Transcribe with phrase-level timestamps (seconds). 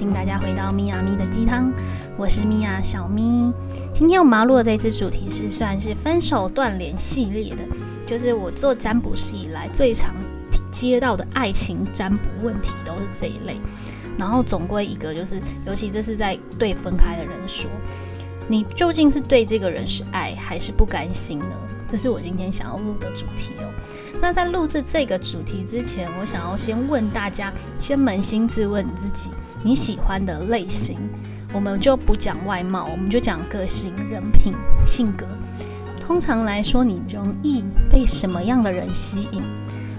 [0.00, 1.72] 迎大家回到咪呀咪的鸡汤，
[2.16, 3.52] 我是咪呀小咪。
[3.94, 7.62] 今天我们要录的这支主题是算是分手断联系列的，
[8.06, 10.14] 就是我做占卜师以来最常
[10.70, 13.56] 接到的爱情占卜问题都是这一类。
[14.18, 17.70] 然后总归一个就是，尤其这是在对分开的人说，
[18.48, 21.48] 你究竟是对这个人是爱还是不甘心呢？
[21.94, 23.70] 这是我今天想要录的主题哦。
[24.20, 29.30] 那在录制这个主题之前，我想要先问大家，先扪心自问自己，
[29.62, 30.98] 你喜欢的类型，
[31.52, 34.52] 我们就不讲外貌，我们就讲个性、人品、
[34.84, 35.24] 性格。
[36.00, 39.40] 通常来说，你容易被什么样的人吸引？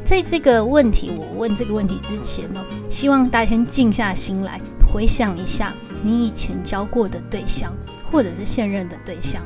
[0.03, 4.59] 在这个问题我问这个问题之前呢，希望大家先静下心来，
[4.91, 5.73] 回想一下
[6.03, 7.71] 你以前交过的对象，
[8.11, 9.41] 或者是现任的对象，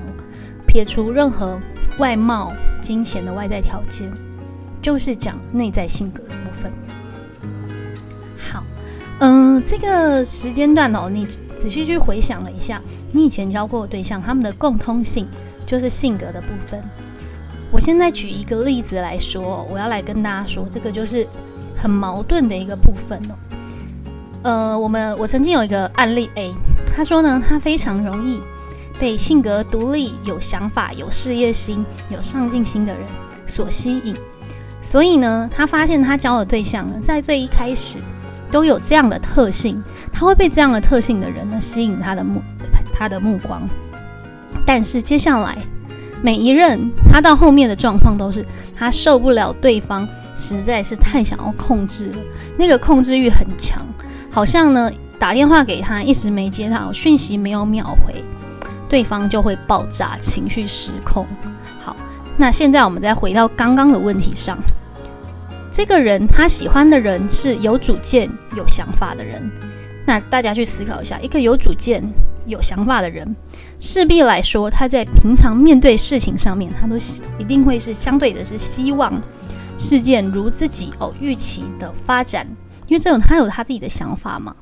[0.65, 1.59] 撇除任何
[1.99, 4.11] 外貌、金钱的外在条件。
[4.81, 6.71] 就是讲内在性格的部分。
[8.37, 8.63] 好，
[9.19, 15.27] 嗯，这个时间段哦，你仔细去回想了一下，你以前交过的对象，他们的共通性
[15.65, 16.81] 就是性格的部分。
[17.73, 21.27] 我现在举一个例子来说，我要来跟大家说，这个就是
[21.75, 23.35] 很矛盾的一个部分哦。
[24.43, 26.53] 呃，我们我曾经有一个案例 A，
[26.87, 28.41] 他说呢，他非常容易
[28.99, 33.03] 被性格独立、有想法、有事业心、有上进心的人
[33.47, 34.13] 所吸引。
[34.81, 37.97] 所以呢，他发现他交的对象呢，在最一开始
[38.51, 42.41] 都有这样的特性，他会被这样的特性的人呢吸引他的目
[42.93, 43.67] 他的目光。
[44.65, 45.57] 但是接下来
[46.21, 52.17] 每一任他到后面的状况都是，他受不了对方实在是太想要控制了，
[52.57, 53.85] 那个控制欲很强，
[54.29, 58.23] 好像呢打电话给他一时没接到，讯息没有秒回，
[58.89, 61.25] 对方就会爆炸，情绪失控。
[61.79, 61.95] 好
[62.35, 64.57] 那现在我们再回到刚刚的问题上，
[65.71, 69.51] 这个人他喜欢的人是有主见、有想法的人。
[70.05, 72.03] 那大家去思考一下，一个有主见、
[72.47, 73.35] 有想法的人，
[73.79, 76.95] 势必来说他在平常面对事情上面，他都
[77.37, 79.13] 一定会是相对的是希望
[79.77, 82.47] 事件如自己哦预期的发展，
[82.89, 84.53] 因为这种他有他自己的想法嘛。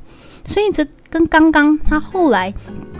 [0.45, 2.53] 所以这跟刚刚他后来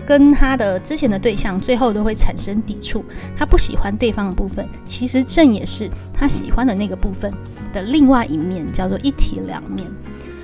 [0.04, 3.02] 跟他的之前的对象最后都会产生抵触，
[3.34, 7.32] 他不喜欢对方的部分，其实正也是他喜欢的那个部分
[7.72, 9.86] 的另外一面，叫做一体两面。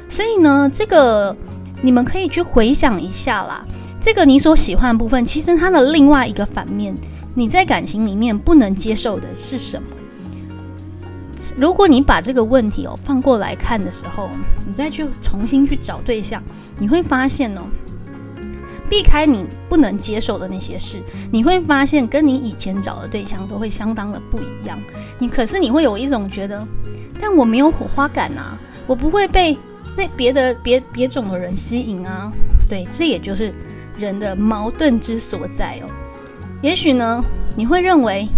[0.08, 1.36] 所以呢，这个
[1.82, 3.62] 你们可以去回想一下啦，
[4.00, 6.94] 这个你所喜欢的部分，其实它的另外一个反面，
[7.34, 9.88] 你在感情里面不能接受的是什么？
[11.56, 14.30] 如果你把这个问题哦放过来看的时候，
[14.66, 16.42] 你再去重新去找对象，
[16.78, 17.62] 你会发现哦，
[18.88, 21.02] 避开你不能接受的那些事，
[21.32, 24.78] 你会发现跟你以前找的对象都会相当的不一样。
[25.18, 26.66] 你可是你会有一种觉得，
[27.20, 29.56] 但我没有火花感啊，我不会被
[29.96, 32.32] 那别的别别种的人吸引啊。
[32.68, 33.52] 对，这也就是
[33.98, 35.90] 人的矛盾之所在哦。
[36.62, 37.22] 也许呢，
[37.56, 38.28] 你会认为。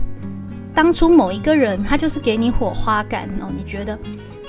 [0.77, 3.99] 当初某一个人，他就是给你火花感哦，你觉得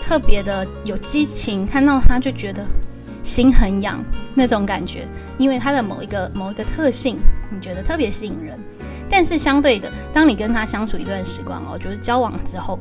[0.01, 2.65] 特别的有激情，看到他就觉得
[3.23, 4.03] 心很痒
[4.35, 5.07] 那种感觉，
[5.37, 7.15] 因为他的某一个某一个特性，
[7.49, 8.59] 你觉得特别吸引人。
[9.09, 12.77] 但是相对的，当你跟他相处一段时光哦，就是交往之后，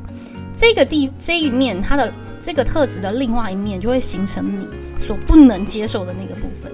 [0.52, 4.66] 这个地这一面，他的这个特质的另外一面，就会形成你
[4.98, 6.72] 所不能接受的那个部分。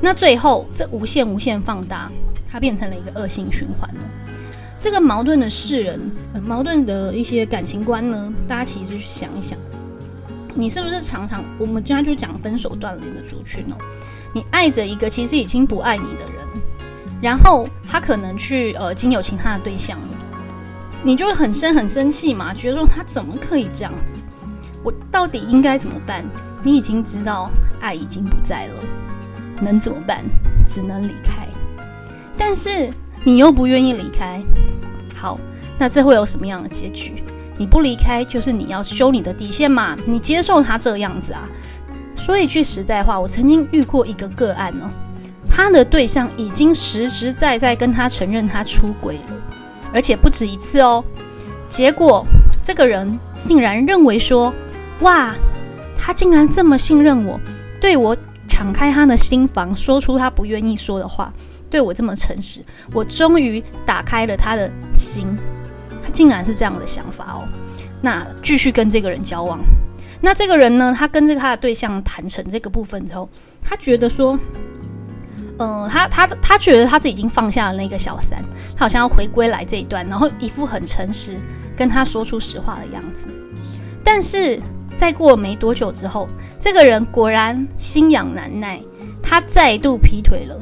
[0.00, 2.10] 那最后这无限无限放大，
[2.50, 4.00] 它变成了一个恶性循环了。
[4.78, 6.00] 这个矛盾的世人，
[6.46, 9.58] 矛盾的一些感情观呢，大家其实去想一想，
[10.54, 13.76] 你是不是常常，我们今天就讲分手断联的族群哦，
[14.32, 16.62] 你爱着一个其实已经不爱你的人，
[17.20, 19.98] 然后他可能去呃经有其他的对象，
[21.02, 24.20] 你就会很生很生气嘛，觉得说他怎么可以这样子，
[24.84, 26.24] 我到底应该怎么办？
[26.62, 27.50] 你已经知道
[27.80, 28.80] 爱已经不在了，
[29.60, 30.24] 能怎么办？
[30.68, 31.48] 只能离开，
[32.38, 32.88] 但是。
[33.24, 34.40] 你又不愿意离开，
[35.20, 35.38] 好，
[35.78, 37.22] 那这会有什么样的结局？
[37.56, 39.96] 你不离开，就是你要修你的底线嘛？
[40.06, 41.42] 你接受他这样子啊？
[42.14, 44.88] 说一句实在话，我曾经遇过一个个案哦，
[45.50, 49.34] 他的对象已经实实在在跟他承认他出轨了，
[49.92, 51.02] 而且不止一次哦。
[51.68, 52.24] 结果
[52.62, 54.54] 这个人竟然认为说，
[55.00, 55.34] 哇，
[55.96, 57.40] 他竟然这么信任我，
[57.80, 58.16] 对我
[58.46, 61.32] 敞开他的心房，说出他不愿意说的话。
[61.70, 65.26] 对我这么诚实，我终于打开了他的心，
[66.02, 67.48] 他竟然是这样的想法哦。
[68.00, 69.58] 那继续跟这个人交往，
[70.20, 70.94] 那这个人呢？
[70.96, 73.28] 他跟这个他的对象谈成这个部分之后，
[73.60, 74.38] 他觉得说，
[75.58, 78.42] 呃，他他他觉得他自己已经放下了那个小三，
[78.76, 81.36] 他好像要回归来这一段，然后一副很诚实
[81.76, 83.28] 跟他说出实话的样子。
[84.02, 84.60] 但是
[84.94, 86.26] 再过没多久之后，
[86.58, 88.80] 这个人果然心痒难耐。
[89.30, 90.58] 他再度劈腿了。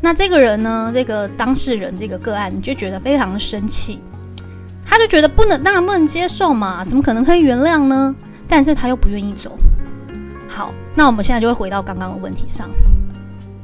[0.00, 0.90] 那这个人呢？
[0.92, 3.98] 这个当事人这个个案就觉得非常的生气，
[4.84, 8.14] 他就觉得不能，当然不能接受嘛，怎么可能可以原谅呢？
[8.46, 9.56] 但是他又不愿意走。
[10.48, 12.70] 好，那我们现在就会回到刚刚的问题上：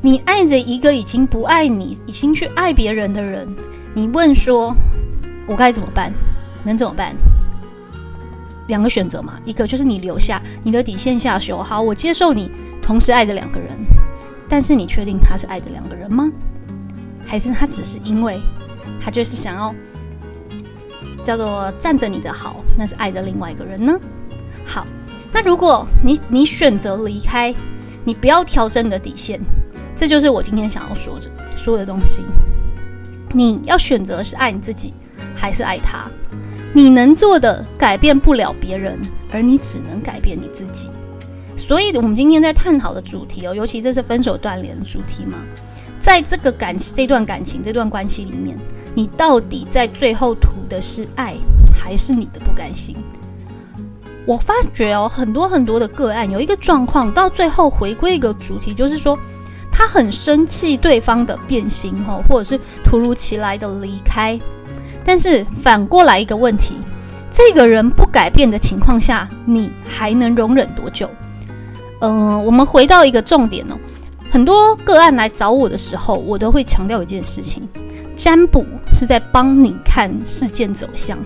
[0.00, 3.46] 你爱着一个已经不爱你、已经去爱别人的人，
[3.94, 4.74] 你问说，
[5.46, 6.12] 我该怎么办？
[6.64, 7.14] 能怎么办？
[8.68, 12.50] 两个选择嘛，一个就是你留下你的底线下修，好，我接受你
[12.82, 13.68] 同时爱着两个人，
[14.52, 16.30] 但是你确定他是爱着两个人吗？
[17.24, 18.38] 还是他只是因为
[19.00, 19.74] 他就是想要
[21.24, 23.98] 叫做占着你的好，那是爱着另外一个人呢？
[24.62, 24.86] 好，
[25.32, 27.54] 那如果你你选择离开，
[28.04, 29.40] 你不要调整你的底线，
[29.96, 32.22] 这就是我今天想要说的说的东西。
[33.30, 34.92] 你要选择是爱你自己，
[35.34, 36.10] 还是爱他？
[36.74, 39.00] 你能做的改变不了别人，
[39.32, 40.90] 而你只能改变你自己。
[41.56, 45.38] 所以，我们今天在探讨的主题哦，尤其这是分手断联的主题嘛，
[46.00, 48.56] 在这个感情这段感情这段关系里面，
[48.94, 51.34] 你到底在最后图的是爱，
[51.72, 52.96] 还是你的不甘心？
[54.26, 59.18] 我发觉哦，很多很多的个案有一个状况，到最后回归一个主题，就是说
[59.70, 64.38] 他很生气对方的变心哦，或者是突如其来的离开。
[65.04, 66.76] 但是反过来一个问题，
[67.30, 71.10] 这个人不改变的情况下，你还能容忍多久？
[72.02, 73.76] 嗯，我们回到一个重点哦。
[74.28, 77.62] 很多个案来找我的时候，我都会强调一件事情：
[78.16, 81.16] 占卜是在帮你看事件走向，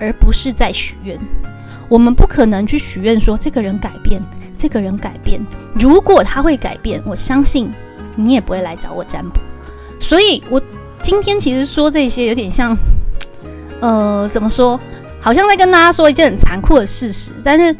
[0.00, 1.18] 而不是在许愿。
[1.88, 4.22] 我们不可能去许愿说这个人改变，
[4.56, 5.38] 这个人改变。
[5.74, 7.70] 如果他会改变，我相信
[8.16, 9.38] 你也不会来找我占卜。
[10.00, 10.60] 所以，我
[11.02, 12.74] 今天其实说这些有点像。
[13.80, 14.80] 呃，怎么说？
[15.20, 17.76] 好像在跟大家说一件很残酷的事实，但是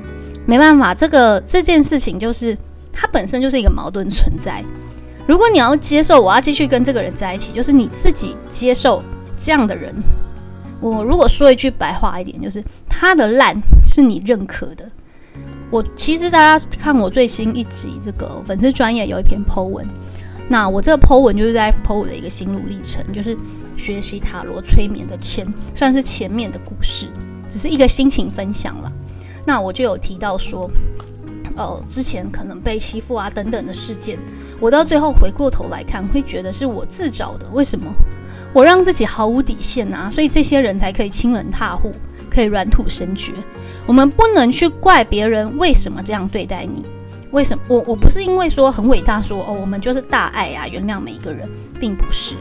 [0.46, 2.56] 没办法，这个这件事情就是
[2.92, 4.62] 它本身就是一个矛盾存在。
[5.26, 9.02] 如果你要接受我要继续跟这个人在一起，就是你自己接受
[9.38, 9.94] 这样的人。
[10.80, 13.56] 我如果说一句白话一点，就是他的烂
[13.86, 14.84] 是你认可的。
[15.70, 19.86] 我其实大家看我最新一集这个粉丝专业有一篇 Po 文。
[20.46, 23.34] 那我这个 Po 文就是在 Po 我的一个心路历程，就是
[23.78, 27.08] 学习塔罗催眠的前，算是前面的故事，
[27.48, 28.92] 只是一个心情分享了。
[29.46, 30.70] 那我就有提到说，
[31.56, 34.18] 呃，之前可能被欺负啊等等的事件，
[34.60, 37.46] 我到最后回过头来看，会觉得是我自找的。
[37.52, 37.92] 为什么？
[38.52, 41.92] 我让自己毫无底线啊，所以这些人才可以亲人踏户，
[42.30, 43.32] 可以软土生绝。
[43.86, 46.82] 我们不能去怪别人为什么这样对待你。
[47.32, 51.48] 为什么我我不是因为说很伟大说哦我们就是大爱啊原谅每一个人
[51.80, 52.36] 并不是，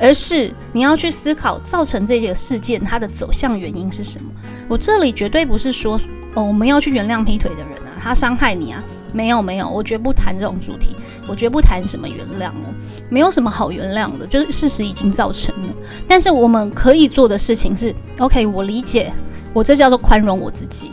[0.00, 4.30] 而是你要去思考造成这个事件它的走向原因是什么。
[4.68, 6.00] 我这里绝对不是说
[6.34, 8.82] 哦我们要去原谅劈腿的人啊，他伤害你啊，
[9.12, 10.96] 没有没有，我绝不谈这种主题，
[11.26, 12.74] 我绝不谈什么原谅哦，
[13.08, 15.68] 没有什么好原谅的，就是事实已经造成了。
[16.08, 19.12] 但是我们可以做的事情是，OK，我理解，
[19.52, 20.90] 我这叫做宽容我自己。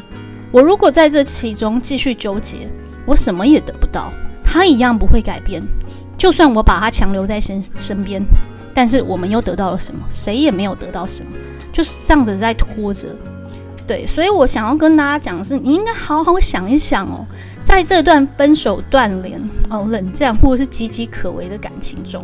[0.52, 2.70] 我如果在这其中继续纠结。
[3.06, 4.12] 我什么也得不到，
[4.44, 5.64] 他一样不会改变。
[6.16, 8.22] 就算我把他强留在身身边，
[8.72, 10.06] 但是我们又得到了什么？
[10.12, 11.32] 谁也没有得到什么，
[11.74, 13.08] 就是这样子在拖着。
[13.90, 17.26] 对，所以我想要跟大家讲的是，你应该好好想一想哦，
[17.60, 22.24] 在这段分手断联、哦冷战或者是岌岌可危的感情中，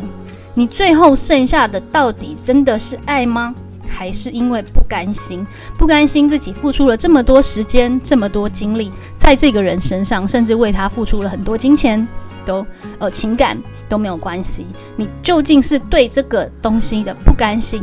[0.54, 3.52] 你最后剩下的到底真的是爱吗？
[3.84, 5.44] 还是因为不甘心，
[5.76, 12.06] 不甘心自己付出了这么多时间、这么多精力在这个人身上，甚至为他付出了很多金钱，
[12.44, 12.64] 都
[13.00, 14.64] 呃情感都没有关系。
[14.94, 17.82] 你究竟是对这个东西的不甘心，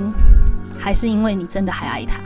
[0.80, 2.22] 还是因为你真的还爱他？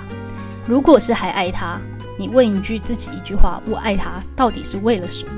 [0.67, 1.79] 如果是还爱他，
[2.19, 5.31] 你问一句自己一句话：我爱他到底是为了什么？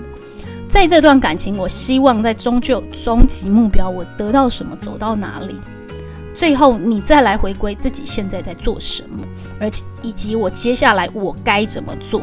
[0.68, 5.56] 在这段感情，我希望在终究终极目标，我得到什么，走到哪里？
[6.34, 9.20] 最后，你再来回归自己现在在做什么，
[9.60, 12.22] 而且以及我接下来我该怎么做。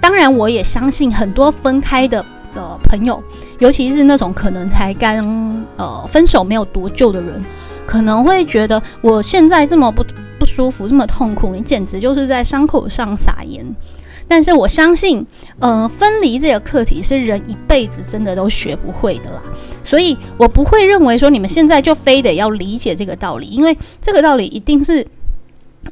[0.00, 2.24] 当然，我也相信很多分开的
[2.54, 3.22] 的朋友，
[3.58, 7.42] 尤其是那种可能才刚呃分手没有多久的人，
[7.86, 10.04] 可能会觉得我现在这么不
[10.48, 13.64] 舒服，这么痛苦，你简直就是在伤口上撒盐。
[14.26, 15.24] 但是我相信，
[15.58, 19.40] 呃，分离这个课题是人一辈子真的都学不会的啦。
[19.82, 25.06] 所以我不会认为说你们现在就非得要理解这个道理，因为这个道理一定是，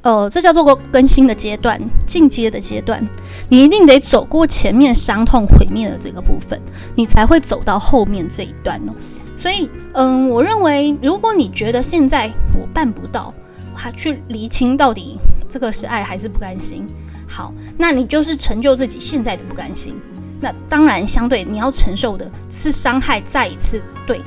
[0.03, 3.03] 呃，这叫做过更新的阶段、进阶的阶段，
[3.49, 6.61] 你一定得走过前面伤痛毁灭的这个部分，
[6.95, 8.93] 你才会走到后面这一段哦。
[9.35, 13.33] 所以，嗯，我认为如果你觉得现在我办不到，
[13.77, 15.19] 还去厘清到底
[15.49, 16.87] 这个是爱还是不甘心。
[17.29, 19.95] 好，那你就是成就自己现在的不甘心，
[20.41, 24.21] 那当然相对你要承受的是伤害再一次对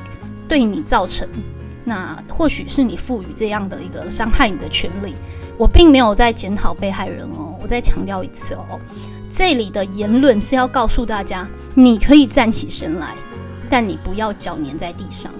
[0.47, 1.27] 对你造成，
[1.85, 5.15] 那或许是你赋予这样的一个伤害你的权利。
[5.57, 8.79] 我并没有在检讨被害人哦，我再强调一次哦，
[9.29, 13.15] 这里的言论是要告诉大家，你可以站起身来，
[13.69, 15.31] 但你不要脚粘在地上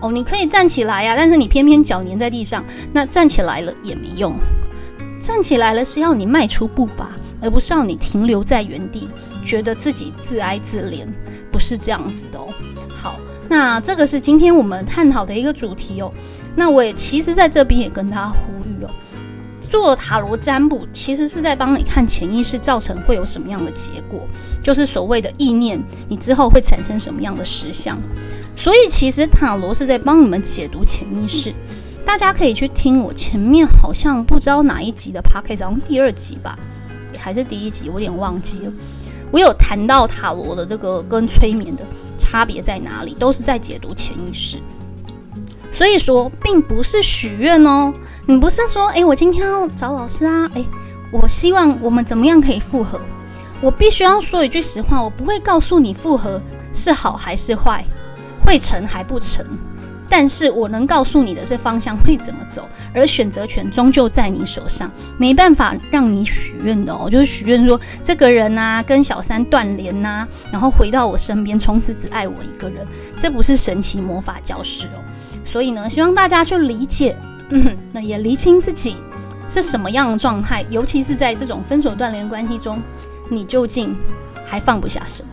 [0.00, 0.10] 哦。
[0.10, 4.34] 你可以站起来呀，但是你偏偏脚粘在地上，那站起来了也没用。
[5.18, 7.10] 站起来了是要你迈出步伐，
[7.42, 9.08] 而不是要你停留在原地，
[9.44, 11.06] 觉得自己自哀自怜，
[11.52, 12.48] 不是这样子的哦。
[12.94, 13.16] 好，
[13.48, 16.10] 那这个是今天我们探讨的一个主题哦。
[16.56, 18.90] 那我也其实在这边也跟大家呼吁哦。
[19.70, 24.26] 做塔罗占卜其实是在帮你看潜意识造成会有什么样的结果，
[24.60, 27.96] 就是所谓的意念，你之后会产生什么样的实相。
[28.56, 31.54] 所以其实塔罗是在帮你们解读潜意识。
[32.04, 36.58] 大家可以去听我前面好像不知道哪一集的 podcast，好像第二集吧，
[37.16, 38.72] 还是第一集，我有点忘记了。
[39.30, 41.84] 我有谈到塔罗的这个跟催眠的
[42.18, 44.58] 差别在哪里，都是在解读潜意识。
[45.70, 47.94] 所以说，并不是许愿哦。
[48.30, 50.48] 你不是说，诶，我今天要找老师啊？
[50.54, 50.64] 诶，
[51.10, 53.00] 我希望我们怎么样可以复合？
[53.60, 56.40] 我必须要说一句实话，我不会告诉你复合
[56.72, 57.84] 是好还是坏，
[58.40, 59.44] 会成还不成。
[60.08, 67.10] 但是我能告诉你的是方向会怎么走，而选择权终究在你手上，没办法让你许愿的哦。
[67.10, 75.02] 就是许愿说，这个人呐跟小三断联呐，然后回到我身边，从此只爱我一个人，这不是神奇魔法教室哦。
[75.44, 77.16] 所以呢，希望大家去理解，
[77.50, 78.96] 嗯，那也厘清自己
[79.48, 82.80] 是什么样的状态，尤其是在这种分手断联关系中，
[83.28, 83.96] 你究竟
[84.44, 85.28] 还放不下什么？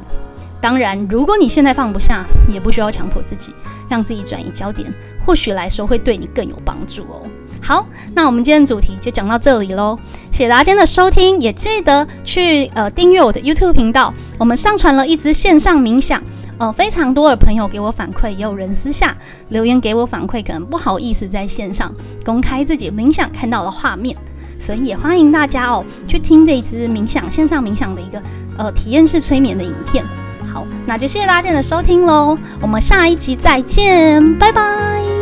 [0.59, 3.53] 当然，如果你现在放不下，也不需要强迫自己，
[3.87, 4.91] 让自己转移焦点，
[5.23, 7.21] 或许来说会对你更有帮助哦。
[7.61, 9.97] 好，那我们今天的主题就讲到这里喽，
[10.31, 16.21] 谢谢大家今天的收听，也记得去呃订阅我的 YouTube 频道，我们上传了一支线上冥想。
[16.59, 19.15] 呃，非常多的朋友给我反馈，也有人私下
[19.49, 21.93] 留言给我反馈，可能不好意思在线上
[22.25, 24.17] 公开自己冥想看到的画面，
[24.57, 28.21] 所以也欢迎大家哦去听这一支冥想线上冥想的一个
[28.57, 30.03] 呃体验式催眠的影片。
[30.51, 35.16] 好，那就谢谢大家的收听喽，我们下一集再见，拜拜。